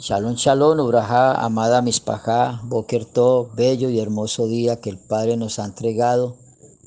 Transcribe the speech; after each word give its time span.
Shalom, 0.00 0.36
shalom, 0.36 0.78
Ubraja, 0.78 1.34
amada 1.34 1.82
Mispajá, 1.82 2.60
Boker 2.62 3.04
Tov, 3.04 3.56
bello 3.56 3.90
y 3.90 3.98
hermoso 3.98 4.46
día 4.46 4.80
que 4.80 4.90
el 4.90 4.96
Padre 4.96 5.36
nos 5.36 5.58
ha 5.58 5.64
entregado. 5.64 6.36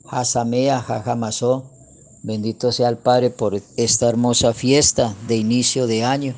Hasamea, 0.07 0.81
Jajamasó, 0.81 1.65
bendito 2.23 2.71
sea 2.71 2.87
el 2.87 2.95
Padre 2.95 3.29
por 3.29 3.61
esta 3.75 4.07
hermosa 4.07 4.53
fiesta 4.53 5.13
de 5.27 5.35
inicio 5.35 5.87
de 5.87 6.05
año, 6.05 6.35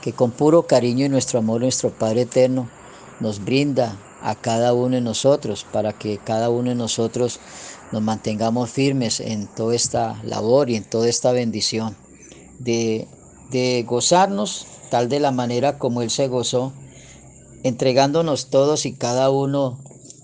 que 0.00 0.12
con 0.12 0.30
puro 0.30 0.68
cariño 0.68 1.06
y 1.06 1.08
nuestro 1.08 1.40
amor, 1.40 1.62
nuestro 1.62 1.90
Padre 1.90 2.20
eterno, 2.20 2.70
nos 3.18 3.44
brinda 3.44 3.98
a 4.22 4.36
cada 4.36 4.74
uno 4.74 4.94
de 4.94 5.00
nosotros, 5.00 5.66
para 5.72 5.92
que 5.92 6.18
cada 6.18 6.50
uno 6.50 6.68
de 6.68 6.76
nosotros 6.76 7.40
nos 7.90 8.00
mantengamos 8.00 8.70
firmes 8.70 9.18
en 9.18 9.48
toda 9.48 9.74
esta 9.74 10.22
labor 10.22 10.70
y 10.70 10.76
en 10.76 10.84
toda 10.88 11.08
esta 11.08 11.32
bendición 11.32 11.96
de, 12.60 13.08
de 13.52 13.84
gozarnos 13.86 14.66
tal 14.90 15.08
de 15.08 15.20
la 15.20 15.30
manera 15.30 15.78
como 15.78 16.02
Él 16.02 16.10
se 16.10 16.28
gozó, 16.28 16.72
entregándonos 17.62 18.50
todos 18.50 18.84
y 18.86 18.94
cada 18.94 19.30
uno 19.30 19.78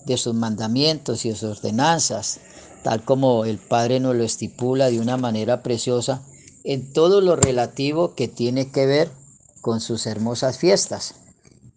de 0.07 0.17
sus 0.17 0.35
mandamientos 0.35 1.25
y 1.25 1.33
sus 1.33 1.59
ordenanzas, 1.59 2.41
tal 2.83 3.05
como 3.05 3.45
el 3.45 3.59
Padre 3.59 4.01
nos 4.01 4.17
lo 4.17 4.25
estipula 4.25 4.91
de 4.91 5.01
una 5.01 5.17
manera 5.17 5.63
preciosa, 5.63 6.23
en 6.65 6.93
todo 6.93 7.21
lo 7.21 7.37
relativo 7.37 8.15
que 8.15 8.29
tiene 8.29 8.71
que 8.71 8.87
ver 8.87 9.11
con 9.61 9.81
sus 9.81 10.07
hermosas 10.07 10.59
fiestas. 10.59 11.15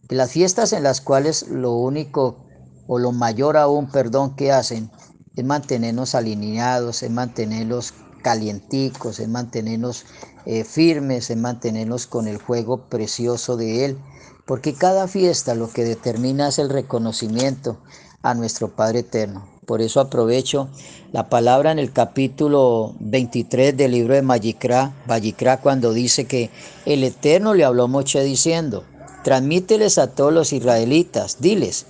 Las 0.09 0.31
fiestas 0.31 0.73
en 0.73 0.83
las 0.83 0.99
cuales 0.99 1.47
lo 1.47 1.73
único 1.73 2.43
o 2.87 2.99
lo 2.99 3.11
mayor 3.11 3.55
aún, 3.55 3.89
perdón, 3.89 4.35
que 4.35 4.51
hacen 4.51 4.91
es 5.35 5.45
mantenernos 5.45 6.15
alineados, 6.15 7.03
es 7.03 7.11
mantenerlos 7.11 7.93
calienticos, 8.21 9.19
es 9.19 9.27
mantenernos 9.27 10.05
eh, 10.45 10.63
firmes, 10.63 11.29
es 11.29 11.37
mantenernos 11.37 12.07
con 12.07 12.27
el 12.27 12.37
juego 12.37 12.89
precioso 12.89 13.57
de 13.57 13.85
Él, 13.85 13.97
porque 14.45 14.73
cada 14.73 15.07
fiesta 15.07 15.55
lo 15.55 15.69
que 15.69 15.83
determina 15.83 16.47
es 16.47 16.59
el 16.59 16.69
reconocimiento 16.69 17.77
a 18.21 18.33
nuestro 18.33 18.75
Padre 18.75 18.99
Eterno. 18.99 19.47
Por 19.65 19.81
eso 19.81 19.99
aprovecho 19.99 20.69
la 21.11 21.29
palabra 21.29 21.71
en 21.71 21.79
el 21.79 21.91
capítulo 21.93 22.95
23 22.99 23.77
del 23.77 23.91
libro 23.91 24.15
de 24.15 24.21
Mayikra, 24.21 24.93
Mayikra 25.07 25.61
cuando 25.61 25.93
dice 25.93 26.25
que 26.25 26.49
el 26.85 27.03
Eterno 27.03 27.53
le 27.53 27.63
habló 27.63 27.83
a 27.83 27.87
Moche 27.87 28.23
diciendo, 28.23 28.83
transmíteles 29.23 29.97
a 29.97 30.07
todos 30.07 30.33
los 30.33 30.51
israelitas, 30.51 31.37
diles, 31.39 31.85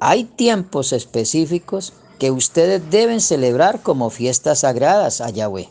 hay 0.00 0.24
tiempos 0.24 0.92
específicos 0.92 1.92
que 2.20 2.30
ustedes 2.30 2.82
deben 2.90 3.20
celebrar 3.22 3.82
como 3.82 4.10
fiestas 4.10 4.60
sagradas 4.60 5.22
a 5.22 5.30
Yahweh. 5.30 5.70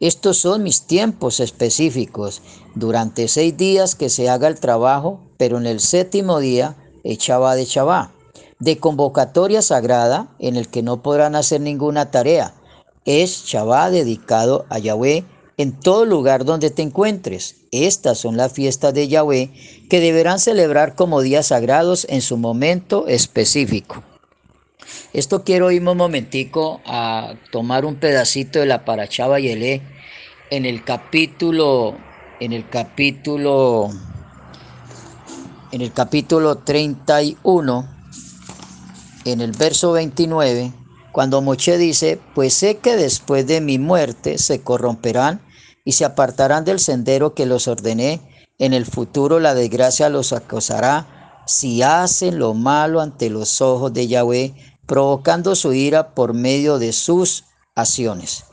Estos 0.00 0.38
son 0.38 0.64
mis 0.64 0.82
tiempos 0.82 1.38
específicos. 1.38 2.42
Durante 2.74 3.28
seis 3.28 3.56
días 3.56 3.94
que 3.94 4.10
se 4.10 4.28
haga 4.28 4.48
el 4.48 4.58
trabajo, 4.58 5.20
pero 5.38 5.56
en 5.58 5.66
el 5.66 5.78
séptimo 5.78 6.40
día, 6.40 6.76
echaba 7.04 7.54
de 7.54 7.66
Chabá. 7.66 8.12
De 8.58 8.78
convocatoria 8.78 9.62
sagrada, 9.62 10.34
en 10.40 10.56
el 10.56 10.68
que 10.68 10.82
no 10.82 11.02
podrán 11.02 11.36
hacer 11.36 11.60
ninguna 11.60 12.10
tarea. 12.10 12.54
Es 13.04 13.44
Chabá 13.44 13.90
dedicado 13.90 14.66
a 14.70 14.80
Yahweh 14.80 15.24
en 15.56 15.78
todo 15.78 16.04
lugar 16.04 16.44
donde 16.44 16.70
te 16.70 16.82
encuentres. 16.82 17.58
Estas 17.70 18.18
son 18.18 18.36
las 18.36 18.52
fiestas 18.52 18.92
de 18.92 19.06
Yahweh 19.06 19.52
que 19.88 20.00
deberán 20.00 20.40
celebrar 20.40 20.96
como 20.96 21.20
días 21.20 21.46
sagrados 21.46 22.08
en 22.10 22.22
su 22.22 22.38
momento 22.38 23.06
específico. 23.06 24.02
Esto 25.12 25.44
quiero 25.44 25.70
irme 25.70 25.92
un 25.92 25.98
momentico 25.98 26.82
a 26.86 27.34
tomar 27.50 27.84
un 27.84 27.96
pedacito 27.96 28.58
de 28.58 28.66
la 28.66 28.84
Parachaba 28.84 29.38
Yelé 29.38 29.82
en 30.50 30.66
el 30.66 30.84
capítulo, 30.84 31.98
en 32.40 32.52
el 32.52 32.68
capítulo, 32.68 33.90
en 35.72 35.80
el 35.80 35.92
capítulo 35.92 36.58
31, 36.58 37.88
en 39.24 39.40
el 39.40 39.52
verso 39.52 39.92
29, 39.92 40.72
cuando 41.12 41.40
Moche 41.42 41.78
dice, 41.78 42.18
pues 42.34 42.54
sé 42.54 42.78
que 42.78 42.96
después 42.96 43.46
de 43.46 43.60
mi 43.60 43.78
muerte 43.78 44.38
se 44.38 44.62
corromperán 44.62 45.40
y 45.84 45.92
se 45.92 46.04
apartarán 46.04 46.64
del 46.64 46.80
sendero 46.80 47.34
que 47.34 47.46
los 47.46 47.68
ordené, 47.68 48.20
en 48.58 48.72
el 48.72 48.84
futuro 48.84 49.40
la 49.40 49.54
desgracia 49.54 50.08
los 50.08 50.32
acosará 50.32 51.42
si 51.46 51.82
hacen 51.82 52.38
lo 52.38 52.54
malo 52.54 53.00
ante 53.00 53.30
los 53.30 53.60
ojos 53.60 53.92
de 53.92 54.06
Yahweh 54.06 54.54
provocando 54.86 55.54
su 55.54 55.72
ira 55.72 56.14
por 56.14 56.34
medio 56.34 56.78
de 56.78 56.92
sus 56.92 57.44
acciones. 57.74 58.44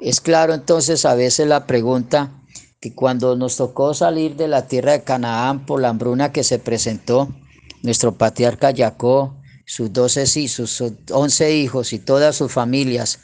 Es 0.00 0.20
claro 0.20 0.54
entonces 0.54 1.04
a 1.04 1.14
veces 1.14 1.46
la 1.46 1.66
pregunta 1.66 2.32
que 2.80 2.94
cuando 2.94 3.34
nos 3.36 3.56
tocó 3.56 3.94
salir 3.94 4.36
de 4.36 4.46
la 4.46 4.68
tierra 4.68 4.92
de 4.92 5.02
Canaán 5.02 5.66
por 5.66 5.80
la 5.80 5.88
hambruna 5.88 6.32
que 6.32 6.44
se 6.44 6.58
presentó, 6.58 7.28
nuestro 7.82 8.12
patriarca 8.12 8.72
Jacob, 8.76 9.32
sus 9.66 9.92
doce 9.92 10.24
y 10.36 10.48
sus 10.48 10.82
once 11.10 11.54
hijos 11.56 11.92
y 11.92 11.98
todas 11.98 12.36
sus 12.36 12.52
familias, 12.52 13.18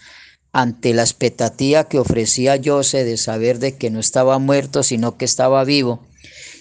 ante 0.53 0.95
la 0.95 1.03
expectativa 1.03 1.85
que 1.85 1.99
ofrecía 1.99 2.61
José 2.63 3.05
de 3.05 3.17
saber 3.17 3.59
de 3.59 3.77
que 3.77 3.91
no 3.91 3.99
estaba 3.99 4.39
muerto, 4.39 4.83
sino 4.83 5.17
que 5.17 5.25
estaba 5.25 5.65
vivo, 5.65 6.07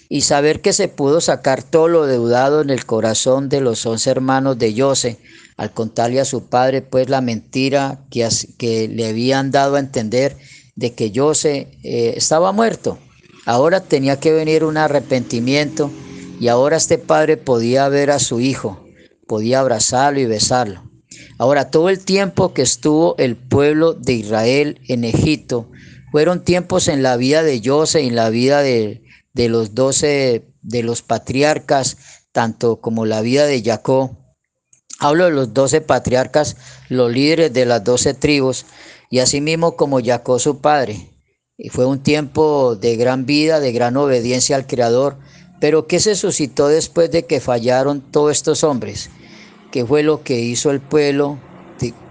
y 0.08 0.22
saber 0.22 0.60
que 0.60 0.72
se 0.72 0.88
pudo 0.88 1.20
sacar 1.20 1.62
todo 1.62 1.88
lo 1.88 2.06
deudado 2.06 2.60
en 2.60 2.70
el 2.70 2.86
corazón 2.86 3.48
de 3.48 3.60
los 3.60 3.86
once 3.86 4.10
hermanos 4.10 4.58
de 4.58 4.74
José, 4.76 5.18
al 5.56 5.72
contarle 5.72 6.20
a 6.20 6.24
su 6.24 6.48
padre 6.48 6.82
pues 6.82 7.08
la 7.08 7.20
mentira 7.20 8.04
que, 8.10 8.28
que 8.58 8.88
le 8.88 9.06
habían 9.06 9.50
dado 9.50 9.76
a 9.76 9.80
entender 9.80 10.36
de 10.74 10.92
que 10.94 11.12
José 11.14 11.78
eh, 11.82 12.14
estaba 12.16 12.52
muerto. 12.52 12.98
Ahora 13.46 13.80
tenía 13.80 14.18
que 14.18 14.32
venir 14.32 14.64
un 14.64 14.76
arrepentimiento 14.76 15.90
y 16.40 16.48
ahora 16.48 16.76
este 16.76 16.98
padre 16.98 17.36
podía 17.36 17.88
ver 17.88 18.10
a 18.10 18.18
su 18.18 18.40
hijo, 18.40 18.84
podía 19.26 19.60
abrazarlo 19.60 20.20
y 20.20 20.26
besarlo. 20.26 20.90
Ahora, 21.38 21.70
todo 21.70 21.88
el 21.88 22.04
tiempo 22.04 22.54
que 22.54 22.62
estuvo 22.62 23.16
el 23.18 23.36
pueblo 23.36 23.92
de 23.92 24.14
Israel 24.14 24.80
en 24.88 25.04
Egipto, 25.04 25.70
fueron 26.10 26.44
tiempos 26.44 26.88
en 26.88 27.02
la 27.02 27.16
vida 27.16 27.42
de 27.42 27.60
José 27.64 28.02
y 28.02 28.08
en 28.08 28.16
la 28.16 28.30
vida 28.30 28.62
de, 28.62 29.02
de 29.32 29.48
los 29.48 29.74
doce, 29.74 30.44
de 30.62 30.82
los 30.82 31.02
patriarcas, 31.02 31.96
tanto 32.32 32.80
como 32.80 33.04
la 33.04 33.20
vida 33.20 33.46
de 33.46 33.62
Jacob, 33.62 34.16
Hablo 34.98 35.24
de 35.24 35.32
los 35.32 35.52
doce 35.52 35.80
patriarcas, 35.80 36.56
los 36.88 37.12
líderes 37.12 37.52
de 37.52 37.66
las 37.66 37.82
doce 37.82 38.14
tribus, 38.14 38.64
y 39.10 39.18
asimismo 39.18 39.76
como 39.76 40.00
Jacob 40.02 40.40
su 40.40 40.60
padre. 40.60 41.10
Y 41.56 41.68
fue 41.68 41.86
un 41.86 42.02
tiempo 42.02 42.76
de 42.76 42.96
gran 42.96 43.26
vida, 43.26 43.60
de 43.60 43.72
gran 43.72 43.96
obediencia 43.96 44.56
al 44.56 44.66
Creador. 44.66 45.18
Pero 45.60 45.86
¿qué 45.86 46.00
se 46.00 46.16
suscitó 46.16 46.68
después 46.68 47.10
de 47.10 47.26
que 47.26 47.40
fallaron 47.40 48.00
todos 48.00 48.32
estos 48.32 48.64
hombres? 48.64 49.10
¿Qué 49.70 49.84
fue 49.84 50.02
lo 50.02 50.22
que 50.22 50.40
hizo 50.40 50.70
el 50.70 50.80
pueblo? 50.80 51.38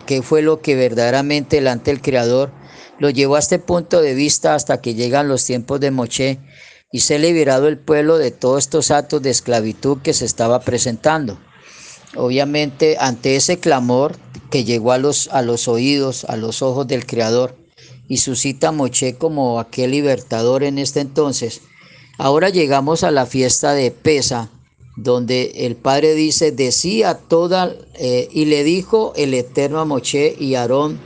¿Qué 0.06 0.22
fue 0.22 0.42
lo 0.42 0.62
que 0.62 0.76
verdaderamente 0.76 1.58
delante 1.58 1.92
del 1.92 2.02
Creador 2.02 2.52
lo 3.00 3.10
llevó 3.10 3.36
a 3.36 3.40
este 3.40 3.60
punto 3.60 4.02
de 4.02 4.14
vista 4.14 4.56
hasta 4.56 4.82
que 4.82 4.96
llegan 4.96 5.28
los 5.28 5.46
tiempos 5.46 5.80
de 5.80 5.92
Moche 5.92 6.40
y 6.92 7.00
se 7.00 7.20
liberado 7.20 7.68
el 7.68 7.78
pueblo 7.78 8.18
de 8.18 8.32
todos 8.32 8.64
estos 8.64 8.92
actos 8.92 9.22
de 9.22 9.30
esclavitud 9.30 10.00
que 10.02 10.14
se 10.14 10.26
estaba 10.26 10.60
presentando? 10.62 11.40
Obviamente, 12.16 12.98
ante 13.00 13.36
ese 13.36 13.60
clamor 13.60 14.18
que 14.52 14.64
llegó 14.64 14.92
a 14.92 14.98
los, 14.98 15.30
a 15.30 15.42
los 15.42 15.68
oídos, 15.68 16.26
a 16.26 16.38
los 16.38 16.62
ojos 16.62 16.88
del 16.88 17.06
Creador, 17.06 17.56
y 18.08 18.18
suscita 18.18 18.68
a 18.70 18.72
Moche 18.72 19.16
como 19.16 19.60
aquel 19.60 19.92
libertador 19.92 20.64
en 20.64 20.78
este 20.78 21.00
entonces, 21.00 21.62
ahora 22.18 22.50
llegamos 22.50 23.04
a 23.04 23.12
la 23.12 23.26
fiesta 23.26 23.74
de 23.74 23.92
Pesa, 23.92 24.52
donde 24.96 25.66
el 25.66 25.76
Padre 25.76 26.14
dice, 26.14 26.52
decía 26.52 27.16
toda, 27.16 27.76
eh, 27.96 28.28
y 28.32 28.46
le 28.46 28.64
dijo 28.64 29.14
el 29.16 29.34
Eterno 29.34 29.80
a 29.80 29.86
Moche 29.86 30.36
y 30.40 30.56
Aarón, 30.56 31.00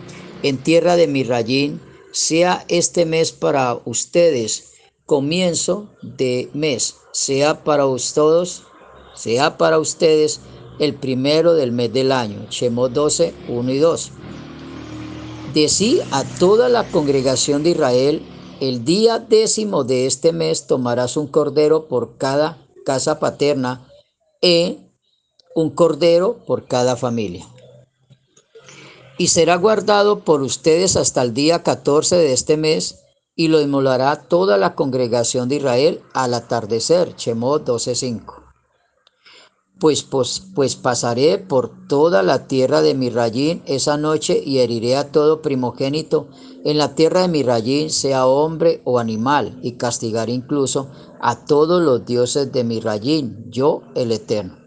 en 0.43 0.57
tierra 0.57 0.95
de 0.97 1.07
Mirrayín, 1.07 1.79
sea 2.11 2.65
este 2.67 3.05
mes 3.05 3.31
para 3.31 3.79
ustedes, 3.85 4.73
comienzo 5.05 5.89
de 6.01 6.49
mes, 6.53 6.95
sea 7.13 7.63
para 7.63 7.83
todos, 8.13 8.63
sea 9.15 9.57
para 9.57 9.79
ustedes 9.79 10.41
el 10.79 10.93
primero 10.95 11.53
del 11.53 11.71
mes 11.71 11.91
del 11.93 12.11
año. 12.11 12.47
Shemot 12.49 12.91
12, 12.91 13.33
1 13.47 13.71
y 13.71 13.77
2. 13.77 14.11
Decí 15.53 15.99
a 16.11 16.23
toda 16.23 16.69
la 16.69 16.87
congregación 16.89 17.63
de 17.63 17.71
Israel, 17.71 18.21
el 18.59 18.85
día 18.85 19.19
décimo 19.19 19.83
de 19.83 20.05
este 20.05 20.33
mes 20.33 20.67
tomarás 20.67 21.17
un 21.17 21.27
cordero 21.27 21.87
por 21.87 22.17
cada 22.17 22.57
casa 22.85 23.19
paterna 23.19 23.87
e 24.41 24.77
un 25.55 25.71
cordero 25.71 26.39
por 26.45 26.65
cada 26.65 26.95
familia. 26.95 27.47
Y 29.17 29.27
será 29.29 29.55
guardado 29.55 30.19
por 30.19 30.41
ustedes 30.41 30.95
hasta 30.95 31.23
el 31.23 31.33
día 31.33 31.63
14 31.63 32.15
de 32.17 32.33
este 32.33 32.57
mes, 32.57 33.03
y 33.35 33.47
lo 33.49 33.61
inmolará 33.61 34.27
toda 34.27 34.57
la 34.57 34.73
congregación 34.75 35.49
de 35.49 35.57
Israel 35.57 36.01
al 36.13 36.33
atardecer. 36.33 37.15
Shemot 37.15 37.65
12:5. 37.65 38.46
Pues, 39.79 40.01
pues, 40.01 40.43
pues, 40.55 40.75
pasaré 40.75 41.37
por 41.37 41.87
toda 41.87 42.23
la 42.23 42.47
tierra 42.47 42.81
de 42.81 42.95
mi 42.95 43.09
rayín 43.09 43.61
esa 43.67 43.95
noche 43.97 44.41
y 44.43 44.59
heriré 44.59 44.95
a 44.95 45.11
todo 45.11 45.41
primogénito 45.41 46.29
en 46.65 46.77
la 46.77 46.95
tierra 46.95 47.21
de 47.21 47.27
mi 47.27 47.43
rayín, 47.43 47.91
sea 47.91 48.25
hombre 48.25 48.81
o 48.85 48.97
animal, 48.97 49.59
y 49.61 49.73
castigaré 49.73 50.31
incluso 50.31 50.89
a 51.21 51.45
todos 51.45 51.81
los 51.81 52.05
dioses 52.05 52.51
de 52.51 52.63
mi 52.63 52.79
rayín, 52.79 53.45
yo 53.49 53.83
el 53.95 54.11
Eterno. 54.11 54.57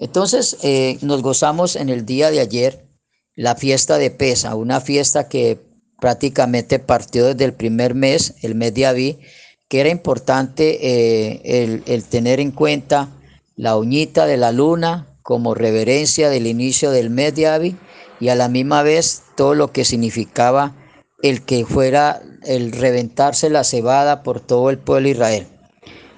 Entonces 0.00 0.58
eh, 0.62 0.98
nos 1.02 1.22
gozamos 1.22 1.76
en 1.76 1.88
el 1.88 2.04
día 2.04 2.30
de 2.30 2.40
ayer 2.40 2.88
la 3.36 3.54
fiesta 3.54 3.98
de 3.98 4.10
Pesa, 4.10 4.54
una 4.54 4.80
fiesta 4.80 5.28
que 5.28 5.60
prácticamente 6.00 6.78
partió 6.78 7.26
desde 7.26 7.44
el 7.44 7.54
primer 7.54 7.94
mes, 7.94 8.34
el 8.42 8.54
mes 8.54 8.74
de 8.74 8.86
Abí, 8.86 9.18
que 9.68 9.80
era 9.80 9.88
importante 9.88 10.78
eh, 10.82 11.82
el, 11.86 12.04
tener 12.04 12.40
en 12.40 12.50
cuenta 12.50 13.08
la 13.56 13.76
uñita 13.76 14.26
de 14.26 14.36
la 14.36 14.52
luna 14.52 15.06
como 15.22 15.54
reverencia 15.54 16.28
del 16.28 16.46
inicio 16.46 16.90
del 16.90 17.10
mes 17.10 17.34
de 17.34 17.46
Abí 17.46 17.76
y 18.20 18.28
a 18.28 18.34
la 18.34 18.48
misma 18.48 18.82
vez 18.82 19.22
todo 19.36 19.54
lo 19.54 19.72
que 19.72 19.84
significaba 19.84 20.74
el 21.22 21.42
que 21.42 21.64
fuera 21.64 22.20
el 22.42 22.72
reventarse 22.72 23.48
la 23.48 23.64
cebada 23.64 24.22
por 24.22 24.40
todo 24.40 24.70
el 24.70 24.78
pueblo 24.78 25.06
de 25.06 25.12
Israel. 25.12 25.46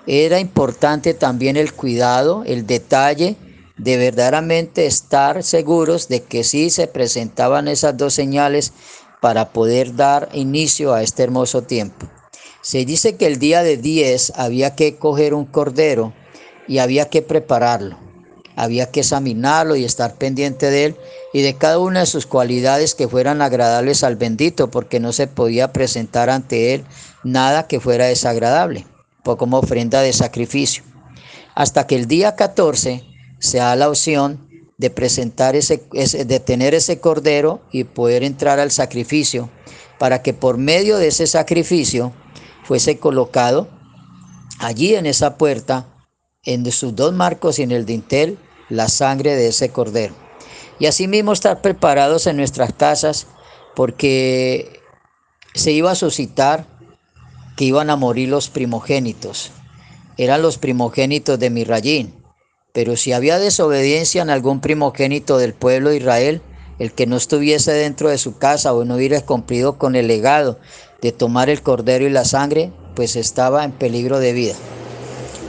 Era 0.06 0.40
importante 0.40 1.14
también 1.14 1.56
el 1.56 1.72
cuidado, 1.72 2.42
el 2.44 2.66
detalle 2.66 3.36
de 3.76 3.96
verdaderamente 3.96 4.86
estar 4.86 5.42
seguros 5.42 6.08
de 6.08 6.22
que 6.22 6.42
sí 6.42 6.70
se 6.70 6.86
presentaban 6.86 7.68
esas 7.68 7.96
dos 7.96 8.14
señales 8.14 8.72
para 9.20 9.50
poder 9.50 9.94
dar 9.94 10.28
inicio 10.32 10.94
a 10.94 11.02
este 11.02 11.22
hermoso 11.22 11.62
tiempo. 11.62 12.06
Se 12.62 12.84
dice 12.84 13.16
que 13.16 13.26
el 13.26 13.38
día 13.38 13.62
de 13.62 13.76
10 13.76 14.32
había 14.36 14.74
que 14.74 14.96
coger 14.96 15.34
un 15.34 15.44
cordero 15.44 16.12
y 16.68 16.78
había 16.78 17.08
que 17.08 17.22
prepararlo. 17.22 17.98
Había 18.56 18.90
que 18.90 19.00
examinarlo 19.00 19.76
y 19.76 19.84
estar 19.84 20.14
pendiente 20.14 20.70
de 20.70 20.86
él 20.86 20.96
y 21.32 21.42
de 21.42 21.54
cada 21.54 21.78
una 21.78 22.00
de 22.00 22.06
sus 22.06 22.26
cualidades 22.26 22.94
que 22.94 23.06
fueran 23.08 23.42
agradables 23.42 24.02
al 24.02 24.16
bendito, 24.16 24.70
porque 24.70 24.98
no 24.98 25.12
se 25.12 25.26
podía 25.26 25.72
presentar 25.72 26.30
ante 26.30 26.74
él 26.74 26.84
nada 27.22 27.66
que 27.66 27.80
fuera 27.80 28.06
desagradable, 28.06 28.86
como 29.22 29.58
ofrenda 29.58 30.00
de 30.00 30.14
sacrificio. 30.14 30.84
Hasta 31.54 31.86
que 31.86 31.96
el 31.96 32.06
día 32.06 32.34
14 32.34 33.04
se 33.38 33.58
da 33.58 33.76
la 33.76 33.90
opción 33.90 34.46
de 34.78 34.90
presentar 34.90 35.56
ese, 35.56 35.82
de 35.92 36.40
tener 36.40 36.74
ese 36.74 37.00
cordero 37.00 37.60
y 37.72 37.84
poder 37.84 38.22
entrar 38.22 38.58
al 38.60 38.70
sacrificio, 38.70 39.50
para 39.98 40.22
que 40.22 40.34
por 40.34 40.58
medio 40.58 40.98
de 40.98 41.08
ese 41.08 41.26
sacrificio 41.26 42.12
fuese 42.64 42.98
colocado 42.98 43.68
allí 44.58 44.94
en 44.94 45.06
esa 45.06 45.36
puerta, 45.36 45.86
en 46.46 46.70
sus 46.72 46.96
dos 46.96 47.12
marcos 47.12 47.58
y 47.58 47.62
en 47.62 47.72
el 47.72 47.84
dintel, 47.84 48.38
la 48.70 48.88
sangre 48.88 49.36
de 49.36 49.48
ese 49.48 49.68
cordero. 49.70 50.14
Y 50.78 50.86
asimismo 50.86 51.32
estar 51.32 51.60
preparados 51.60 52.26
en 52.26 52.36
nuestras 52.36 52.72
casas, 52.72 53.26
porque 53.74 54.80
se 55.54 55.72
iba 55.72 55.90
a 55.90 55.96
suscitar 55.96 56.66
que 57.56 57.64
iban 57.64 57.90
a 57.90 57.96
morir 57.96 58.28
los 58.28 58.48
primogénitos. 58.48 59.50
Eran 60.16 60.42
los 60.42 60.58
primogénitos 60.58 61.38
de 61.38 61.50
Mirrayín. 61.50 62.14
Pero 62.72 62.96
si 62.96 63.12
había 63.12 63.38
desobediencia 63.38 64.22
en 64.22 64.30
algún 64.30 64.60
primogénito 64.60 65.38
del 65.38 65.54
pueblo 65.54 65.90
de 65.90 65.96
Israel, 65.96 66.42
el 66.78 66.92
que 66.92 67.06
no 67.06 67.16
estuviese 67.16 67.72
dentro 67.72 68.10
de 68.10 68.18
su 68.18 68.36
casa 68.36 68.74
o 68.74 68.84
no 68.84 68.96
hubiera 68.96 69.22
cumplido 69.22 69.78
con 69.78 69.96
el 69.96 70.08
legado 70.08 70.58
de 71.00 71.12
tomar 71.12 71.48
el 71.48 71.62
cordero 71.62 72.06
y 72.06 72.10
la 72.10 72.26
sangre, 72.26 72.70
pues 72.94 73.16
estaba 73.16 73.64
en 73.64 73.72
peligro 73.72 74.18
de 74.18 74.34
vida. 74.34 74.54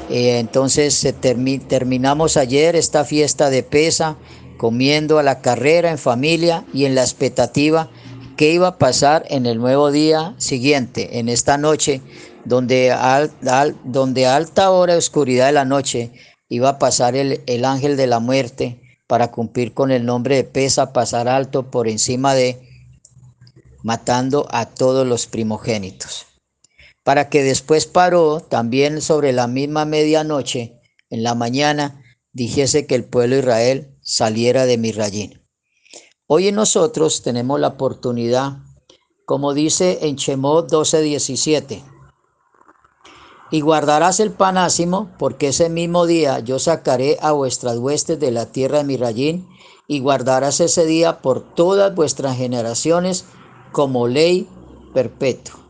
Eh, 0.10 0.40
entonces 0.40 1.06
terminamos 1.22 2.38
ayer 2.38 2.76
esta 2.76 3.04
fiesta 3.04 3.50
de 3.50 3.64
pesa, 3.64 4.18
comiendo 4.58 5.20
a 5.20 5.24
la 5.24 5.42
carrera 5.42 5.92
en 5.92 5.98
familia 5.98 6.66
y 6.74 6.86
en 6.86 6.96
la 6.96 7.02
expectativa 7.02 7.90
que 8.38 8.52
iba 8.52 8.68
a 8.68 8.78
pasar 8.78 9.26
en 9.30 9.46
el 9.46 9.58
nuevo 9.58 9.92
día 9.92 10.36
siguiente, 10.38 11.20
en 11.20 11.28
esta 11.28 11.58
noche, 11.58 12.02
donde, 12.46 12.96
donde 13.84 14.26
a 14.26 14.36
alta 14.36 14.72
hora 14.72 14.94
de 14.94 15.00
oscuridad 15.00 15.48
de 15.48 15.52
la 15.52 15.66
noche 15.66 16.12
iba 16.48 16.70
a 16.70 16.80
pasar 16.80 17.16
el, 17.16 17.42
el 17.46 17.66
ángel 17.66 17.98
de 17.98 18.08
la 18.08 18.20
muerte 18.20 18.80
para 19.08 19.32
cumplir 19.32 19.74
con 19.74 19.92
el 19.92 20.06
nombre 20.06 20.36
de 20.36 20.44
pesa, 20.44 20.94
pasar 20.94 21.28
alto 21.28 21.72
por 21.72 21.88
encima 21.88 22.36
de, 22.36 22.62
matando 23.84 24.48
a 24.52 24.66
todos 24.66 25.06
los 25.06 25.28
primogénitos. 25.28 26.27
Para 27.08 27.30
que 27.30 27.42
después 27.42 27.86
paró 27.86 28.42
también 28.42 29.02
sobre 29.02 29.32
la 29.32 29.48
misma 29.48 29.86
medianoche, 29.86 30.82
en 31.10 31.24
la 31.24 31.36
mañana, 31.36 32.04
dijese 32.34 32.86
que 32.86 32.96
el 32.96 33.06
pueblo 33.06 33.36
de 33.38 33.42
Israel 33.44 33.98
saliera 34.02 34.66
de 34.66 34.78
Mirrayín. 34.78 35.42
Hoy 36.28 36.52
nosotros 36.52 37.22
tenemos 37.22 37.62
la 37.62 37.70
oportunidad, 37.70 38.58
como 39.24 39.54
dice 39.54 40.00
en 40.02 40.18
Shemot 40.18 40.70
12:17, 40.70 41.82
y 43.52 43.62
guardarás 43.62 44.20
el 44.20 44.32
panásimo, 44.32 45.16
porque 45.18 45.48
ese 45.48 45.70
mismo 45.70 46.08
día 46.08 46.40
yo 46.40 46.60
sacaré 46.60 47.18
a 47.22 47.32
vuestras 47.32 47.78
huestes 47.78 48.20
de 48.20 48.32
la 48.32 48.48
tierra 48.48 48.80
de 48.80 48.84
Mirrayín, 48.84 49.48
y 49.88 50.02
guardarás 50.02 50.60
ese 50.60 50.86
día 50.86 51.22
por 51.22 51.56
todas 51.56 51.96
vuestras 51.96 52.36
generaciones 52.36 53.24
como 53.72 54.10
ley 54.10 54.50
perpetua. 54.94 55.67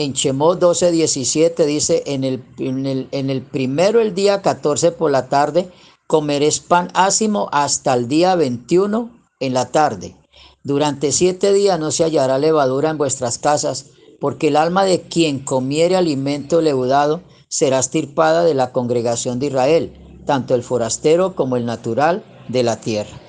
En 0.00 0.14
Chemot 0.14 0.58
12, 0.58 0.92
17 0.92 1.66
dice, 1.66 2.02
en 2.06 2.24
el, 2.24 2.42
en, 2.56 3.28
el, 3.28 3.42
primero, 3.42 4.00
el 4.00 4.14
día 4.14 4.40
14 4.40 4.92
por 4.92 5.10
la 5.10 5.28
tarde, 5.28 5.70
comeréis 6.06 6.60
pan 6.60 6.88
ácimo 6.94 7.50
hasta 7.52 7.92
el 7.92 8.08
día 8.08 8.34
21 8.34 9.10
en 9.40 9.52
la 9.52 9.66
tarde. 9.66 10.16
Durante 10.62 11.12
siete 11.12 11.52
días 11.52 11.78
no 11.78 11.90
se 11.90 12.04
hallará 12.04 12.38
levadura 12.38 12.88
en 12.88 12.96
vuestras 12.96 13.36
casas, 13.36 13.90
porque 14.18 14.48
el 14.48 14.56
alma 14.56 14.86
de 14.86 15.02
quien 15.02 15.40
comiere 15.40 15.96
alimento 15.96 16.62
leudado 16.62 17.20
será 17.48 17.78
estirpada 17.78 18.42
de 18.42 18.54
la 18.54 18.72
congregación 18.72 19.38
de 19.38 19.48
Israel, 19.48 20.22
tanto 20.24 20.54
el 20.54 20.62
forastero 20.62 21.34
como 21.34 21.58
el 21.58 21.66
natural 21.66 22.24
de 22.48 22.62
la 22.62 22.80
tierra. 22.80 23.20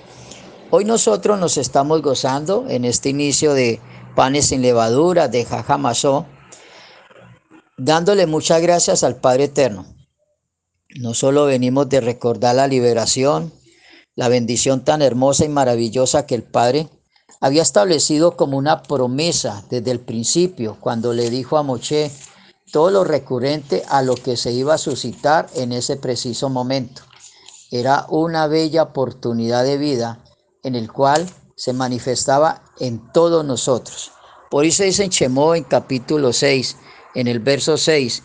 Hoy 0.69 0.85
nosotros 0.85 1.37
nos 1.37 1.57
estamos 1.57 2.01
gozando 2.01 2.63
en 2.69 2.85
este 2.85 3.09
inicio 3.09 3.53
de 3.53 3.81
panes 4.15 4.45
sin 4.45 4.61
levadura, 4.61 5.27
de 5.27 5.43
jajamasó, 5.43 6.27
dándole 7.83 8.27
muchas 8.27 8.61
gracias 8.61 9.03
al 9.03 9.15
Padre 9.15 9.45
Eterno. 9.45 9.85
No 10.99 11.15
solo 11.15 11.45
venimos 11.45 11.89
de 11.89 11.99
recordar 11.99 12.55
la 12.55 12.67
liberación, 12.67 13.51
la 14.15 14.27
bendición 14.27 14.85
tan 14.85 15.01
hermosa 15.01 15.45
y 15.45 15.49
maravillosa 15.49 16.27
que 16.27 16.35
el 16.35 16.43
Padre 16.43 16.89
había 17.39 17.63
establecido 17.63 18.37
como 18.37 18.57
una 18.57 18.83
promesa 18.83 19.65
desde 19.71 19.89
el 19.89 19.99
principio, 19.99 20.77
cuando 20.79 21.13
le 21.13 21.31
dijo 21.31 21.57
a 21.57 21.63
Moche 21.63 22.11
todo 22.71 22.91
lo 22.91 23.03
recurrente 23.03 23.83
a 23.89 24.03
lo 24.03 24.13
que 24.13 24.37
se 24.37 24.51
iba 24.51 24.75
a 24.75 24.77
suscitar 24.77 25.49
en 25.55 25.71
ese 25.71 25.97
preciso 25.97 26.49
momento. 26.49 27.01
Era 27.71 28.05
una 28.09 28.45
bella 28.45 28.83
oportunidad 28.83 29.63
de 29.63 29.77
vida 29.77 30.19
en 30.63 30.75
el 30.75 30.91
cual 30.91 31.27
se 31.55 31.73
manifestaba 31.73 32.61
en 32.79 33.11
todos 33.11 33.43
nosotros. 33.43 34.11
Por 34.51 34.65
eso 34.65 34.83
dice 34.83 35.03
en 35.03 35.09
Chemó 35.09 35.55
en 35.55 35.63
capítulo 35.63 36.31
6, 36.31 36.77
en 37.15 37.27
el 37.27 37.39
verso 37.39 37.77
6, 37.77 38.23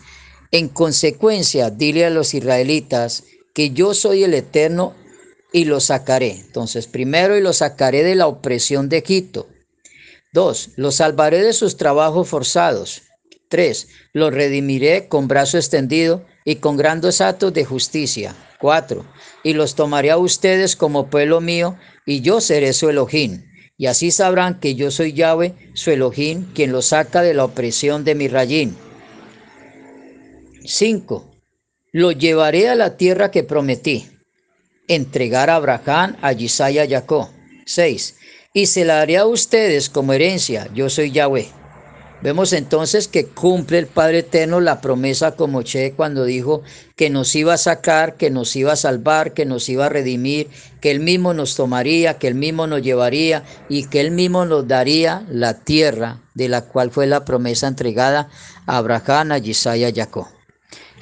en 0.51 0.69
consecuencia, 0.69 1.69
dile 1.69 2.05
a 2.05 2.09
los 2.09 2.33
israelitas 2.33 3.23
que 3.53 3.71
yo 3.71 3.93
soy 3.93 4.23
el 4.23 4.33
eterno 4.33 4.95
y 5.51 5.65
los 5.65 5.85
sacaré. 5.85 6.31
Entonces, 6.31 6.87
primero, 6.87 7.37
y 7.37 7.41
los 7.41 7.57
sacaré 7.57 8.03
de 8.03 8.15
la 8.15 8.27
opresión 8.27 8.89
de 8.89 8.97
Egipto. 8.97 9.47
Dos, 10.31 10.69
los 10.75 10.95
salvaré 10.95 11.41
de 11.41 11.53
sus 11.53 11.77
trabajos 11.77 12.29
forzados. 12.29 13.03
Tres, 13.49 13.87
los 14.13 14.33
redimiré 14.33 15.07
con 15.07 15.27
brazo 15.27 15.57
extendido 15.57 16.25
y 16.45 16.57
con 16.57 16.77
grandes 16.77 17.21
actos 17.21 17.53
de 17.53 17.65
justicia. 17.65 18.35
Cuatro, 18.59 19.05
y 19.43 19.53
los 19.53 19.75
tomaré 19.75 20.11
a 20.11 20.17
ustedes 20.17 20.75
como 20.75 21.09
pueblo 21.09 21.41
mío, 21.41 21.77
y 22.05 22.21
yo 22.21 22.41
seré 22.41 22.73
su 22.73 22.89
Elohim. 22.89 23.43
Y 23.77 23.85
así 23.85 24.09
sabrán 24.11 24.59
que 24.59 24.73
yo 24.73 24.89
soy 24.89 25.13
Yahweh, 25.13 25.53
su 25.73 25.91
Elohim, 25.91 26.51
quien 26.53 26.71
los 26.71 26.87
saca 26.87 27.21
de 27.21 27.35
la 27.35 27.45
opresión 27.45 28.03
de 28.03 28.15
mi 28.15 28.27
rayín. 28.27 28.75
Cinco, 30.65 31.31
los 31.91 32.17
llevaré 32.17 32.69
a 32.69 32.75
la 32.75 32.97
tierra 32.97 33.29
que 33.29 33.43
prometí 33.43 34.07
entregar 34.87 35.49
a 35.49 35.55
Abraham, 35.55 36.17
a 36.21 36.33
Yisai 36.33 36.75
y 36.75 36.79
a 36.79 36.87
Jacob. 36.87 37.29
6. 37.65 38.15
Y 38.53 38.65
se 38.65 38.85
la 38.85 39.01
haré 39.01 39.17
a 39.17 39.25
ustedes 39.25 39.89
como 39.89 40.13
herencia, 40.13 40.69
yo 40.73 40.89
soy 40.89 41.11
Yahweh. 41.11 41.47
Vemos 42.21 42.51
entonces 42.53 43.07
que 43.07 43.27
cumple 43.27 43.77
el 43.77 43.85
Padre 43.85 44.19
Eterno 44.19 44.59
la 44.59 44.81
promesa 44.81 45.35
como 45.35 45.61
Che 45.61 45.93
cuando 45.93 46.25
dijo 46.25 46.63
que 46.95 47.11
nos 47.11 47.35
iba 47.35 47.53
a 47.53 47.57
sacar, 47.57 48.17
que 48.17 48.31
nos 48.31 48.55
iba 48.55 48.73
a 48.73 48.75
salvar, 48.75 49.33
que 49.33 49.45
nos 49.45 49.69
iba 49.69 49.85
a 49.85 49.89
redimir, 49.89 50.49
que 50.81 50.89
Él 50.89 50.99
mismo 50.99 51.35
nos 51.35 51.55
tomaría, 51.55 52.17
que 52.17 52.27
Él 52.27 52.33
mismo 52.33 52.65
nos 52.65 52.81
llevaría 52.81 53.43
y 53.69 53.85
que 53.85 54.01
Él 54.01 54.09
mismo 54.09 54.45
nos 54.45 54.67
daría 54.67 55.27
la 55.29 55.59
tierra 55.59 56.23
de 56.33 56.49
la 56.49 56.63
cual 56.63 56.89
fue 56.89 57.05
la 57.05 57.23
promesa 57.23 57.67
entregada 57.67 58.29
a 58.65 58.77
Abraham, 58.77 59.33
a 59.33 59.37
Yisai 59.37 59.81
y 59.81 59.83
a 59.85 59.93
Jacob. 59.93 60.25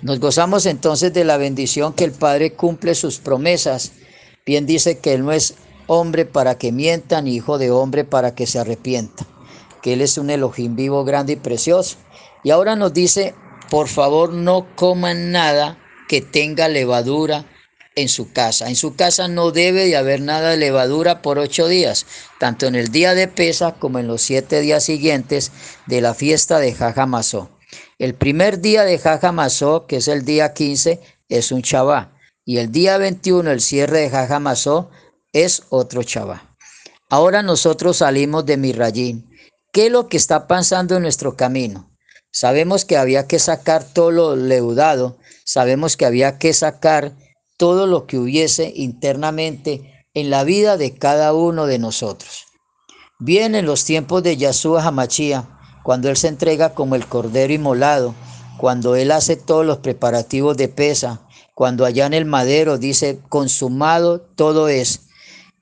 Nos 0.02 0.20
gozamos 0.20 0.66
entonces 0.66 1.14
de 1.14 1.24
la 1.24 1.38
bendición 1.38 1.94
que 1.94 2.04
el 2.04 2.12
Padre 2.12 2.54
cumple 2.54 2.94
sus 2.94 3.20
promesas. 3.20 3.94
Bien 4.46 4.66
dice 4.66 5.00
que 5.00 5.14
Él 5.14 5.24
no 5.24 5.32
es 5.32 5.56
hombre 5.88 6.26
para 6.26 6.58
que 6.58 6.74
mienta, 6.74 7.22
ni 7.22 7.36
hijo 7.36 7.58
de 7.58 7.72
hombre 7.72 8.04
para 8.04 8.36
que 8.36 8.48
se 8.48 8.60
arrepienta. 8.60 9.26
Que 9.86 9.94
Él 9.94 10.02
es 10.02 10.18
un 10.18 10.32
Elohim 10.32 10.76
vivo, 10.76 11.06
grande 11.06 11.34
y 11.34 11.36
precioso. 11.36 11.98
Y 12.44 12.50
ahora 12.50 12.76
nos 12.76 12.92
dice, 12.92 13.36
por 13.70 13.88
favor 13.88 14.34
no 14.34 14.66
coman 14.76 15.32
nada 15.32 15.78
que 16.10 16.22
tenga 16.22 16.68
levadura 16.70 17.46
en 17.94 18.10
su 18.10 18.34
casa. 18.34 18.68
En 18.68 18.76
su 18.76 18.96
casa 18.96 19.28
no 19.28 19.52
debe 19.52 19.86
de 19.86 19.96
haber 19.96 20.22
nada 20.22 20.50
de 20.50 20.58
levadura 20.58 21.22
por 21.22 21.38
ocho 21.38 21.68
días, 21.68 22.08
tanto 22.40 22.66
en 22.66 22.74
el 22.74 22.88
día 22.88 23.14
de 23.14 23.28
pesa 23.28 23.76
como 23.76 24.00
en 24.00 24.08
los 24.08 24.24
siete 24.24 24.60
días 24.60 24.84
siguientes 24.84 25.52
de 25.86 26.02
la 26.02 26.16
fiesta 26.16 26.58
de 26.58 26.74
Jajamazó. 26.74 27.52
El 28.00 28.16
primer 28.16 28.62
día 28.62 28.86
de 28.86 28.98
Jajamazó, 28.98 29.86
que 29.86 29.98
es 29.98 30.08
el 30.08 30.26
día 30.26 30.56
15, 30.56 31.00
es 31.30 31.52
un 31.52 31.62
chabá. 31.62 32.18
Y 32.44 32.58
el 32.58 32.72
día 32.72 32.98
21, 32.98 33.52
el 33.52 33.62
cierre 33.62 34.00
de 34.00 34.10
Jajamazó, 34.10 34.90
es 35.32 35.62
otro 35.70 36.02
chabá. 36.02 36.58
Ahora 37.08 37.44
nosotros 37.44 37.98
salimos 37.98 38.48
de 38.48 38.58
Mirrayín. 38.58 39.30
¿Qué 39.76 39.88
es 39.88 39.92
lo 39.92 40.08
que 40.08 40.16
está 40.16 40.48
pasando 40.48 40.96
en 40.96 41.02
nuestro 41.02 41.36
camino? 41.36 41.92
Sabemos 42.32 42.86
que 42.86 42.96
había 42.96 43.28
que 43.28 43.40
sacar 43.40 43.84
todo 43.84 44.10
lo 44.10 44.36
leudado, 44.38 45.18
sabemos 45.44 45.98
que 45.98 46.06
había 46.06 46.38
que 46.38 46.54
sacar 46.54 47.12
todo 47.58 47.86
lo 47.86 48.08
que 48.08 48.18
hubiese 48.18 48.72
internamente 48.74 50.06
en 50.14 50.30
la 50.30 50.46
vida 50.46 50.78
de 50.78 50.94
cada 50.94 51.34
uno 51.34 51.66
de 51.66 51.78
nosotros. 51.78 52.46
Vienen 53.20 53.66
los 53.66 53.84
tiempos 53.84 54.24
de 54.24 54.38
Yahshua 54.38 54.82
Hamachía, 54.82 55.60
cuando 55.84 56.10
Él 56.10 56.16
se 56.16 56.30
entrega 56.30 56.74
como 56.74 56.96
el 56.96 57.06
cordero 57.06 57.52
inmolado, 57.52 58.16
cuando 58.58 58.96
Él 58.96 59.12
hace 59.12 59.36
todos 59.36 59.66
los 59.66 59.80
preparativos 59.80 60.56
de 60.56 60.70
pesa, 60.70 61.28
cuando 61.54 61.84
allá 61.84 62.06
en 62.06 62.14
el 62.14 62.24
madero 62.24 62.78
dice, 62.78 63.20
consumado 63.28 64.22
todo 64.22 64.70
es. 64.70 65.02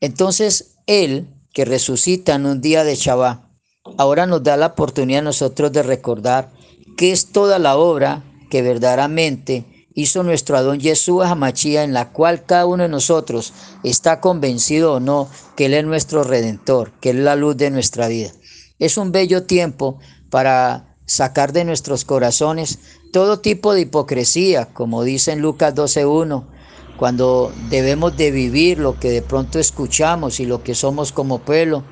Entonces 0.02 0.76
Él, 0.86 1.34
que 1.52 1.66
resucita 1.66 2.36
en 2.36 2.46
un 2.46 2.62
día 2.62 2.84
de 2.84 2.94
Shabbat, 2.94 3.53
ahora 3.98 4.26
nos 4.26 4.44
da 4.44 4.58
la 4.58 4.68
oportunidad 4.68 5.20
a 5.20 5.24
nosotros 5.24 5.72
de 5.72 5.84
recordar 5.84 6.52
que 6.98 7.12
es 7.12 7.28
toda 7.32 7.60
la 7.60 7.76
obra 7.76 8.24
que 8.50 8.62
verdaderamente 8.62 9.88
hizo 9.94 10.24
nuestro 10.24 10.58
Adón 10.58 10.80
Yeshua 10.80 11.30
Hamachía, 11.30 11.84
en 11.84 11.94
la 11.94 12.12
cual 12.12 12.46
cada 12.46 12.66
uno 12.66 12.84
de 12.84 12.90
nosotros 12.90 13.54
está 13.84 14.22
convencido 14.22 14.94
o 14.94 15.00
no 15.00 15.28
que 15.56 15.66
Él 15.66 15.74
es 15.74 15.86
nuestro 15.86 16.24
Redentor, 16.24 16.92
que 17.00 17.12
Él 17.12 17.20
es 17.20 17.24
la 17.26 17.36
luz 17.36 17.58
de 17.58 17.72
nuestra 17.72 18.08
vida. 18.08 18.32
Es 18.80 18.98
un 18.98 19.12
bello 19.12 19.44
tiempo 19.44 20.00
para 20.30 20.96
sacar 21.06 21.52
de 21.54 21.66
nuestros 21.66 22.06
corazones 22.06 22.80
todo 23.12 23.40
tipo 23.40 23.74
de 23.74 23.82
hipocresía, 23.82 24.66
como 24.74 25.04
dice 25.04 25.32
en 25.32 25.42
Lucas 25.42 25.76
12.1, 25.76 26.46
cuando 26.98 27.52
debemos 27.70 28.16
de 28.18 28.32
vivir 28.32 28.80
lo 28.80 29.00
que 29.00 29.10
de 29.10 29.22
pronto 29.22 29.60
escuchamos 29.60 30.40
y 30.40 30.46
lo 30.46 30.64
que 30.64 30.74
somos 30.74 31.12
como 31.12 31.40
pueblo, 31.40 31.84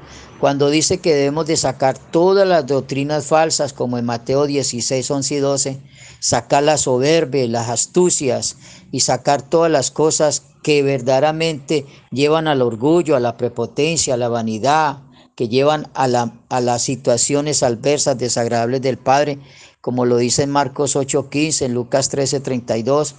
cuando 0.41 0.71
dice 0.71 0.97
que 0.97 1.13
debemos 1.13 1.45
de 1.45 1.55
sacar 1.55 1.99
todas 1.99 2.47
las 2.47 2.65
doctrinas 2.65 3.27
falsas, 3.27 3.73
como 3.73 3.99
en 3.99 4.05
Mateo 4.05 4.47
16, 4.47 5.11
11 5.11 5.35
y 5.35 5.37
12, 5.37 5.79
sacar 6.19 6.63
la 6.63 6.79
soberbia, 6.79 7.47
las 7.47 7.69
astucias 7.69 8.57
y 8.91 9.01
sacar 9.01 9.43
todas 9.43 9.71
las 9.71 9.91
cosas 9.91 10.41
que 10.63 10.81
verdaderamente 10.81 11.85
llevan 12.09 12.47
al 12.47 12.63
orgullo, 12.63 13.15
a 13.15 13.19
la 13.19 13.37
prepotencia, 13.37 14.15
a 14.15 14.17
la 14.17 14.29
vanidad, 14.29 15.03
que 15.35 15.47
llevan 15.47 15.87
a, 15.93 16.07
la, 16.07 16.33
a 16.49 16.59
las 16.59 16.81
situaciones 16.81 17.61
adversas, 17.61 18.17
desagradables 18.17 18.81
del 18.81 18.97
Padre, 18.97 19.37
como 19.79 20.07
lo 20.07 20.17
dice 20.17 20.41
en 20.41 20.49
Marcos 20.49 20.95
8:15, 20.95 21.65
en 21.65 21.75
Lucas 21.75 22.11
13:32, 22.11 23.13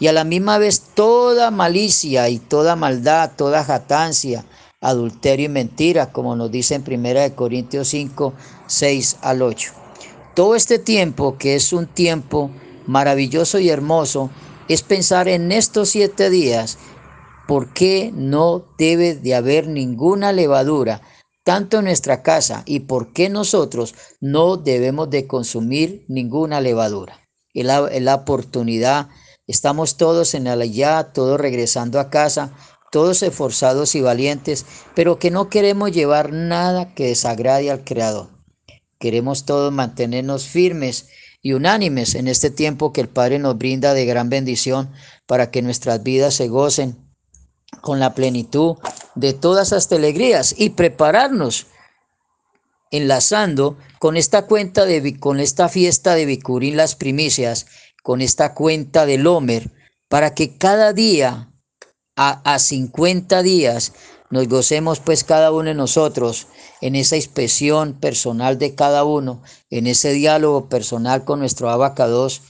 y 0.00 0.08
a 0.08 0.12
la 0.12 0.24
misma 0.24 0.58
vez 0.58 0.80
toda 0.80 1.52
malicia 1.52 2.28
y 2.30 2.40
toda 2.40 2.74
maldad, 2.74 3.30
toda 3.36 3.62
jatancia, 3.62 4.44
adulterio 4.84 5.46
y 5.46 5.48
mentira, 5.48 6.12
como 6.12 6.36
nos 6.36 6.50
dice 6.50 6.74
en 6.74 6.84
1 6.86 7.34
Corintios 7.34 7.88
5, 7.88 8.34
6 8.66 9.16
al 9.22 9.42
8. 9.42 9.72
Todo 10.34 10.54
este 10.54 10.78
tiempo, 10.78 11.38
que 11.38 11.54
es 11.56 11.72
un 11.72 11.86
tiempo 11.86 12.50
maravilloso 12.86 13.58
y 13.58 13.70
hermoso, 13.70 14.30
es 14.68 14.82
pensar 14.82 15.28
en 15.28 15.52
estos 15.52 15.90
siete 15.90 16.30
días, 16.30 16.78
por 17.46 17.72
qué 17.72 18.10
no 18.14 18.64
debe 18.78 19.14
de 19.14 19.34
haber 19.34 19.68
ninguna 19.68 20.32
levadura 20.32 21.02
tanto 21.44 21.78
en 21.78 21.84
nuestra 21.84 22.22
casa 22.22 22.62
y 22.64 22.80
por 22.80 23.12
qué 23.12 23.28
nosotros 23.28 23.94
no 24.20 24.56
debemos 24.56 25.10
de 25.10 25.26
consumir 25.26 26.04
ninguna 26.08 26.60
levadura. 26.60 27.20
Es 27.52 27.66
la, 27.66 27.88
la 28.00 28.14
oportunidad, 28.14 29.08
estamos 29.46 29.98
todos 29.98 30.34
en 30.34 30.48
allá, 30.48 31.12
todos 31.12 31.38
regresando 31.38 32.00
a 32.00 32.08
casa, 32.08 32.54
todos 32.94 33.24
esforzados 33.24 33.96
y 33.96 34.02
valientes, 34.02 34.66
pero 34.94 35.18
que 35.18 35.32
no 35.32 35.48
queremos 35.48 35.90
llevar 35.90 36.32
nada 36.32 36.94
que 36.94 37.08
desagrade 37.08 37.68
al 37.72 37.82
Creador. 37.82 38.28
Queremos 39.00 39.44
todos 39.44 39.72
mantenernos 39.72 40.46
firmes 40.46 41.08
y 41.42 41.54
unánimes 41.54 42.14
en 42.14 42.28
este 42.28 42.50
tiempo 42.50 42.92
que 42.92 43.00
el 43.00 43.08
Padre 43.08 43.40
nos 43.40 43.58
brinda 43.58 43.94
de 43.94 44.06
gran 44.06 44.28
bendición 44.28 44.92
para 45.26 45.50
que 45.50 45.60
nuestras 45.60 46.04
vidas 46.04 46.34
se 46.34 46.46
gocen 46.46 46.96
con 47.80 47.98
la 47.98 48.14
plenitud 48.14 48.76
de 49.16 49.32
todas 49.32 49.72
estas 49.72 49.98
alegrías 49.98 50.54
y 50.56 50.70
prepararnos 50.70 51.66
enlazando 52.92 53.76
con 53.98 54.16
esta 54.16 54.46
cuenta 54.46 54.84
de 54.84 55.18
con 55.18 55.40
esta 55.40 55.68
fiesta 55.68 56.14
de 56.14 56.26
Bicurín 56.26 56.76
las 56.76 56.94
primicias, 56.94 57.66
con 58.04 58.20
esta 58.20 58.54
cuenta 58.54 59.04
del 59.04 59.26
Homer, 59.26 59.72
para 60.08 60.32
que 60.32 60.56
cada 60.56 60.92
día 60.92 61.50
a, 62.16 62.40
a 62.54 62.58
50 62.58 63.42
días 63.42 63.92
nos 64.30 64.48
gocemos 64.48 65.00
pues 65.00 65.22
cada 65.22 65.52
uno 65.52 65.68
de 65.68 65.74
nosotros 65.74 66.48
en 66.80 66.96
esa 66.96 67.16
inspección 67.16 67.94
personal 67.94 68.58
de 68.58 68.74
cada 68.74 69.04
uno, 69.04 69.42
en 69.70 69.86
ese 69.86 70.12
diálogo 70.12 70.68
personal 70.68 71.24
con 71.24 71.38
nuestro 71.38 71.70
abacados, 71.70 72.42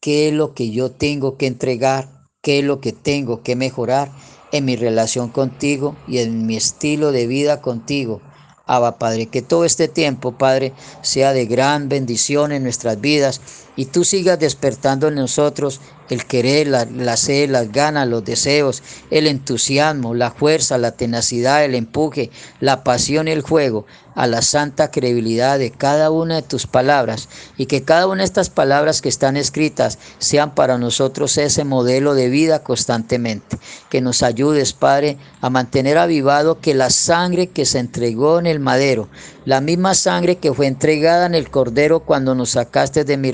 qué 0.00 0.28
es 0.28 0.34
lo 0.34 0.52
que 0.52 0.70
yo 0.70 0.90
tengo 0.90 1.38
que 1.38 1.46
entregar, 1.46 2.10
qué 2.42 2.58
es 2.58 2.64
lo 2.64 2.80
que 2.80 2.92
tengo 2.92 3.42
que 3.42 3.56
mejorar 3.56 4.12
en 4.52 4.66
mi 4.66 4.76
relación 4.76 5.30
contigo 5.30 5.96
y 6.06 6.18
en 6.18 6.46
mi 6.46 6.56
estilo 6.56 7.10
de 7.10 7.26
vida 7.26 7.62
contigo. 7.62 8.20
Abba 8.66 8.98
Padre, 8.98 9.26
que 9.26 9.42
todo 9.42 9.64
este 9.64 9.88
tiempo, 9.88 10.38
Padre, 10.38 10.72
sea 11.02 11.32
de 11.32 11.46
gran 11.46 11.88
bendición 11.88 12.52
en 12.52 12.62
nuestras 12.62 13.00
vidas 13.00 13.40
y 13.76 13.86
tú 13.86 14.04
sigas 14.04 14.38
despertando 14.38 15.08
en 15.08 15.16
nosotros 15.16 15.80
el 16.10 16.26
querer, 16.26 16.66
la, 16.66 16.84
la, 16.84 17.16
sed, 17.16 17.50
las 17.50 17.72
ganas, 17.72 18.06
los 18.08 18.24
deseos, 18.24 18.82
el 19.10 19.26
entusiasmo, 19.26 20.14
la 20.14 20.30
fuerza, 20.30 20.78
la 20.78 20.92
tenacidad, 20.92 21.64
el 21.64 21.74
empuje, 21.74 22.30
la 22.60 22.84
pasión 22.84 23.28
y 23.28 23.30
el 23.30 23.42
juego 23.42 23.86
a 24.14 24.26
la 24.26 24.42
santa 24.42 24.90
credibilidad 24.90 25.58
de 25.58 25.70
cada 25.70 26.10
una 26.10 26.36
de 26.36 26.42
tus 26.42 26.66
palabras 26.66 27.28
y 27.56 27.66
que 27.66 27.82
cada 27.82 28.06
una 28.06 28.18
de 28.18 28.26
estas 28.26 28.50
palabras 28.50 29.02
que 29.02 29.08
están 29.08 29.36
escritas 29.36 29.98
sean 30.18 30.54
para 30.54 30.78
nosotros 30.78 31.36
ese 31.36 31.64
modelo 31.64 32.14
de 32.14 32.28
vida 32.28 32.62
constantemente. 32.62 33.58
Que 33.90 34.00
nos 34.00 34.22
ayudes, 34.22 34.72
Padre, 34.72 35.18
a 35.40 35.50
mantener 35.50 35.98
avivado 35.98 36.60
que 36.60 36.74
la 36.74 36.90
sangre 36.90 37.48
que 37.48 37.66
se 37.66 37.78
entregó 37.78 38.38
en 38.38 38.46
el 38.46 38.60
madero, 38.60 39.08
la 39.44 39.60
misma 39.60 39.94
sangre 39.94 40.36
que 40.36 40.52
fue 40.52 40.66
entregada 40.66 41.26
en 41.26 41.34
el 41.34 41.50
cordero 41.50 42.00
cuando 42.00 42.34
nos 42.34 42.50
sacaste 42.50 43.04
de 43.04 43.16
mi 43.16 43.32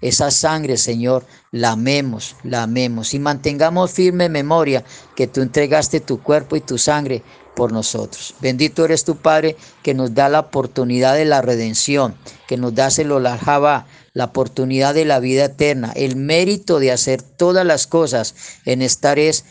esa 0.00 0.30
sangre, 0.30 0.76
Señor, 0.76 1.24
la 1.52 1.72
amemos, 1.72 2.36
la 2.44 2.62
amemos 2.62 3.14
y 3.14 3.18
mantengamos 3.18 3.90
firme 3.90 4.28
memoria 4.28 4.84
que 5.16 5.26
tú 5.26 5.42
entregaste 5.42 6.00
tu 6.00 6.22
cuerpo 6.22 6.56
y 6.56 6.60
tu 6.60 6.78
sangre 6.78 7.22
por 7.54 7.72
nosotros. 7.72 8.34
Bendito 8.40 8.84
eres 8.84 9.04
tu 9.04 9.16
Padre 9.16 9.56
que 9.82 9.94
nos 9.94 10.14
da 10.14 10.28
la 10.28 10.40
oportunidad 10.40 11.14
de 11.14 11.24
la 11.24 11.42
redención, 11.42 12.14
que 12.46 12.56
nos 12.56 12.74
da 12.74 12.88
el 12.96 13.12
olajaba, 13.12 13.86
la 14.12 14.26
oportunidad 14.26 14.94
de 14.94 15.04
la 15.04 15.20
vida 15.20 15.44
eterna, 15.44 15.92
el 15.94 16.16
mérito 16.16 16.78
de 16.78 16.92
hacer 16.92 17.22
todas 17.22 17.66
las 17.66 17.86
cosas 17.86 18.34
en 18.64 18.82
estar 18.82 19.18
es 19.18 19.44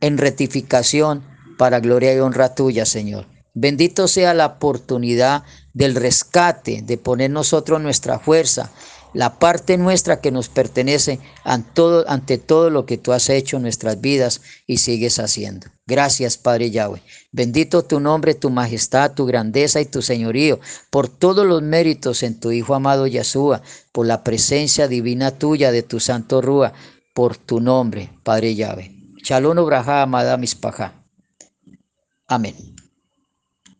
en 0.00 0.18
rectificación 0.18 1.24
para 1.56 1.80
gloria 1.80 2.14
y 2.14 2.18
honra 2.18 2.54
tuya, 2.54 2.84
Señor. 2.84 3.26
Bendito 3.54 4.06
sea 4.06 4.34
la 4.34 4.46
oportunidad 4.46 5.44
del 5.72 5.94
rescate, 5.94 6.82
de 6.82 6.98
poner 6.98 7.30
nosotros 7.30 7.80
nuestra 7.80 8.18
fuerza, 8.18 8.70
la 9.16 9.38
parte 9.38 9.78
nuestra 9.78 10.20
que 10.20 10.30
nos 10.30 10.50
pertenece 10.50 11.20
ante 11.42 12.36
todo, 12.36 12.68
lo 12.68 12.84
que 12.84 12.98
tú 12.98 13.12
has 13.12 13.30
hecho 13.30 13.56
en 13.56 13.62
nuestras 13.62 13.98
vidas 14.02 14.42
y 14.66 14.76
sigues 14.76 15.18
haciendo. 15.18 15.68
Gracias, 15.86 16.36
Padre 16.36 16.70
Yahweh. 16.70 17.00
Bendito 17.32 17.82
tu 17.82 17.98
nombre, 17.98 18.34
tu 18.34 18.50
majestad, 18.50 19.12
tu 19.12 19.24
grandeza 19.24 19.80
y 19.80 19.86
tu 19.86 20.02
señorío, 20.02 20.60
por 20.90 21.08
todos 21.08 21.46
los 21.46 21.62
méritos 21.62 22.22
en 22.22 22.38
tu 22.38 22.52
Hijo 22.52 22.74
amado 22.74 23.06
Yahshua, 23.06 23.62
por 23.90 24.06
la 24.06 24.22
presencia 24.22 24.86
divina 24.86 25.30
tuya 25.30 25.72
de 25.72 25.82
tu 25.82 25.98
Santo 25.98 26.42
Rúa, 26.42 26.74
por 27.14 27.38
tu 27.38 27.60
nombre, 27.60 28.10
Padre 28.22 28.54
Yahweh. 28.54 28.92
Shalom, 29.24 29.56
Obraja, 29.56 30.02
amada 30.02 30.36
Mispajá. 30.36 30.92
Amén. 32.28 32.75